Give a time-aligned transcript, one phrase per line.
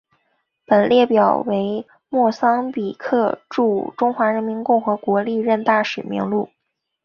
[0.65, 6.49] 本列表为莫桑比克驻中华人民共和国历任大使名录。